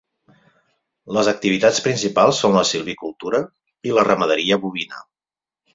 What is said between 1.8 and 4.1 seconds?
principals són la silvicultura i la